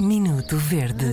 Minuto 0.00 0.58
Verde. 0.58 1.06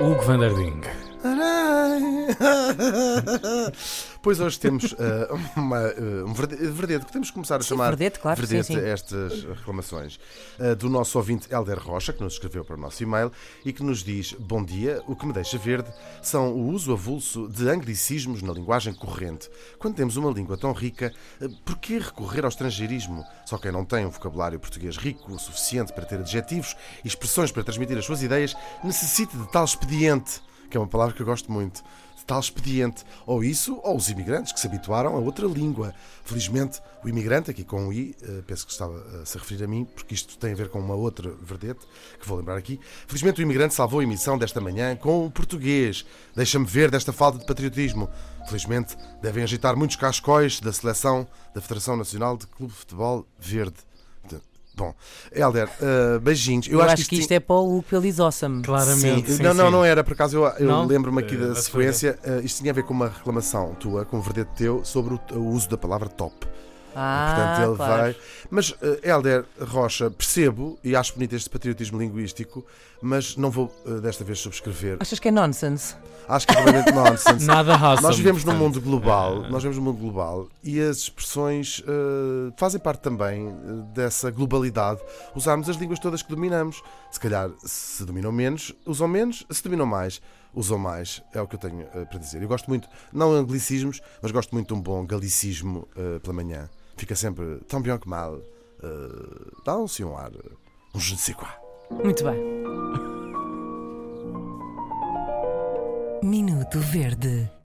Hugo 0.00 0.22
Vanderding. 0.26 0.82
Pois 4.22 4.38
hoje 4.38 4.60
temos 4.60 4.94
eh, 4.98 5.28
uma, 5.56 5.78
eh, 5.78 6.24
um 6.26 6.32
verde- 6.34 6.56
verdete, 6.56 7.06
podemos 7.06 7.30
começar 7.30 7.56
a 7.56 7.62
Sim, 7.62 7.68
chamar 7.70 7.88
verdete, 7.96 8.18
claro, 8.20 8.38
verdete 8.38 8.66
sim, 8.66 8.74
sim. 8.78 8.86
estas 8.86 9.44
reclamações 9.44 10.20
eh, 10.58 10.74
do 10.74 10.90
nosso 10.90 11.16
ouvinte 11.16 11.48
Helder 11.50 11.78
Rocha, 11.78 12.12
que 12.12 12.22
nos 12.22 12.34
escreveu 12.34 12.62
para 12.62 12.76
o 12.76 12.78
nosso 12.78 13.02
e-mail 13.02 13.32
e 13.64 13.72
que 13.72 13.82
nos 13.82 14.02
diz: 14.04 14.34
Bom 14.34 14.62
dia, 14.62 15.02
o 15.06 15.16
que 15.16 15.24
me 15.26 15.32
deixa 15.32 15.56
verde 15.56 15.90
são 16.22 16.52
o 16.52 16.68
uso 16.68 16.92
avulso 16.92 17.48
de 17.48 17.66
anglicismos 17.70 18.42
na 18.42 18.52
linguagem 18.52 18.92
corrente. 18.92 19.48
Quando 19.78 19.94
temos 19.94 20.16
uma 20.16 20.30
língua 20.30 20.58
tão 20.58 20.72
rica, 20.72 21.12
por 21.64 21.78
que 21.78 21.98
recorrer 21.98 22.44
ao 22.44 22.50
estrangeirismo? 22.50 23.24
Só 23.46 23.56
quem 23.56 23.72
não 23.72 23.86
tem 23.86 24.04
um 24.04 24.10
vocabulário 24.10 24.60
português 24.60 24.98
rico 24.98 25.32
o 25.32 25.38
suficiente 25.38 25.94
para 25.94 26.04
ter 26.04 26.18
adjetivos 26.18 26.76
e 27.02 27.08
expressões 27.08 27.50
para 27.50 27.64
transmitir 27.64 27.96
as 27.96 28.04
suas 28.04 28.22
ideias 28.22 28.54
necessita 28.84 29.34
de 29.36 29.50
tal 29.50 29.64
expediente, 29.64 30.42
que 30.70 30.76
é 30.76 30.80
uma 30.80 30.86
palavra 30.86 31.14
que 31.14 31.20
eu 31.20 31.26
gosto 31.26 31.50
muito 31.50 31.82
de 32.20 32.24
tal 32.24 32.38
expediente. 32.38 33.04
Ou 33.26 33.42
isso, 33.42 33.80
ou 33.82 33.96
os 33.96 34.08
imigrantes 34.08 34.52
que 34.52 34.60
se 34.60 34.66
habituaram 34.66 35.16
a 35.16 35.18
outra 35.18 35.46
língua. 35.46 35.94
Felizmente, 36.22 36.80
o 37.02 37.08
imigrante, 37.08 37.50
aqui 37.50 37.64
com 37.64 37.88
o 37.88 37.92
I, 37.92 38.14
eh, 38.22 38.42
penso 38.46 38.66
que 38.66 38.72
estava 38.72 38.94
a 39.20 39.26
se 39.26 39.36
referir 39.36 39.64
a 39.64 39.66
mim, 39.66 39.84
porque 39.84 40.14
isto 40.14 40.38
tem 40.38 40.52
a 40.52 40.54
ver 40.54 40.68
com 40.68 40.78
uma 40.78 40.94
outra 40.94 41.30
verdete, 41.42 41.80
que 42.20 42.28
vou 42.28 42.38
lembrar 42.38 42.56
aqui. 42.56 42.78
Felizmente, 43.06 43.40
o 43.40 43.42
imigrante 43.42 43.74
salvou 43.74 44.00
a 44.00 44.04
emissão 44.04 44.38
desta 44.38 44.60
manhã 44.60 44.94
com 44.96 45.26
o 45.26 45.30
português. 45.30 46.04
Deixa-me 46.34 46.66
ver 46.66 46.90
desta 46.90 47.12
falta 47.12 47.38
de 47.38 47.46
patriotismo. 47.46 48.08
Felizmente, 48.46 48.96
devem 49.20 49.42
agitar 49.42 49.76
muitos 49.76 49.96
cascóis 49.96 50.60
da 50.60 50.72
seleção 50.72 51.26
da 51.54 51.60
Federação 51.60 51.96
Nacional 51.96 52.36
de 52.36 52.46
Clube 52.46 52.72
de 52.72 52.78
Futebol 52.78 53.26
Verde. 53.38 53.90
Bom, 54.80 54.94
Helder, 55.30 55.68
eh, 55.82 56.18
beijinhos. 56.20 56.66
Eu, 56.66 56.80
acho, 56.80 57.06
que 57.06 57.16
isto 57.16 57.30
é 57.32 57.38
para 57.38 57.54
o 57.56 57.84
awesome. 58.18 58.62
Claramente. 58.62 59.30
Sim, 59.30 59.36
sim, 59.36 59.42
não, 59.42 59.52
não, 59.52 59.66
sim. 59.66 59.72
não 59.72 59.84
era, 59.84 60.02
por 60.02 60.14
acaso 60.14 60.38
eu, 60.38 60.44
eu 60.58 60.66
Não? 60.66 60.86
lembro-me 60.86 61.20
aqui 61.20 61.34
Eh, 61.34 61.38
da 61.48 61.54
sequência. 61.54 62.18
eh, 62.24 62.40
isto 62.42 62.60
tinha 62.62 62.72
a 62.72 62.74
ver 62.74 62.84
com 62.84 62.94
uma 62.94 63.08
reclamação 63.08 63.74
tua, 63.74 64.06
com 64.06 64.16
um 64.16 64.20
verdete 64.22 64.50
teu, 64.56 64.82
sobre 64.82 65.12
o, 65.14 65.20
o 65.34 65.48
uso 65.50 65.68
da 65.68 65.76
palavra 65.76 66.08
top. 66.08 66.34
Ah, 66.96 67.26
Portanto, 67.26 67.68
ele 67.68 67.76
claro. 67.76 68.02
vai. 68.02 68.16
Mas, 68.50 68.74
eh, 68.82 69.00
Helder 69.02 69.44
Rocha, 69.60 70.10
percebo 70.10 70.78
e 70.82 70.96
acho 70.96 71.14
bonito 71.14 71.34
este 71.36 71.48
patriotismo 71.48 71.98
linguístico, 71.98 72.64
mas 73.00 73.36
não 73.36 73.50
vou 73.50 73.72
eh, 73.86 74.00
desta 74.00 74.24
vez 74.24 74.40
subscrever. 74.40 74.96
Achas 75.00 75.18
que 75.18 75.28
é 75.28 75.30
nonsense? 75.30 75.94
Acho 76.28 76.46
que 76.46 76.52
é 76.52 76.56
completamente 76.56 76.92
nonsense. 76.92 77.44
Nada 77.46 77.74
awesome. 77.74 78.02
Nós 78.02 78.16
vivemos 78.16 78.44
num 78.44 78.52
portanto. 78.52 78.74
mundo 78.74 78.80
global, 78.80 79.44
eh, 79.44 79.48
nós 79.50 79.62
vivemos 79.62 79.76
num 79.78 79.84
mundo 79.84 79.98
global 79.98 80.48
e 80.62 80.80
as 80.80 80.98
expressões 80.98 81.82
eh, 81.86 82.52
fazem 82.56 82.80
parte 82.80 83.00
também 83.02 83.54
dessa 83.94 84.30
globalidade. 84.30 85.00
Usarmos 85.34 85.68
as 85.68 85.76
línguas 85.76 85.98
todas 85.98 86.22
que 86.22 86.30
dominamos. 86.30 86.82
Se 87.10 87.18
calhar, 87.18 87.50
se 87.64 88.04
dominam 88.04 88.30
menos, 88.30 88.72
usam 88.86 89.08
menos, 89.08 89.44
se 89.50 89.62
dominam 89.62 89.86
mais, 89.86 90.20
usam 90.54 90.78
mais. 90.78 91.22
É 91.32 91.40
o 91.40 91.46
que 91.46 91.56
eu 91.56 91.60
tenho 91.60 91.82
eh, 91.94 92.04
para 92.04 92.18
dizer. 92.18 92.42
Eu 92.42 92.48
gosto 92.48 92.68
muito, 92.68 92.88
não 93.12 93.32
anglicismos, 93.32 94.00
mas 94.22 94.30
gosto 94.30 94.54
muito 94.54 94.68
de 94.68 94.74
um 94.74 94.82
bom 94.82 95.04
galicismo 95.04 95.88
eh, 95.96 96.18
pela 96.20 96.34
manhã. 96.34 96.68
Fica 97.00 97.16
sempre 97.16 97.60
tão 97.66 97.80
bem 97.80 97.98
que 97.98 98.06
mal. 98.06 98.38
eh, 98.82 99.52
Dá-se 99.64 100.04
um 100.04 100.14
ar, 100.18 100.30
um 100.94 101.00
je 101.00 101.14
ne 101.14 101.18
sais 101.18 101.34
quoi. 101.34 101.48
Muito 102.04 102.22
bem. 102.22 102.36
Minuto 106.22 106.78
Verde. 106.78 107.50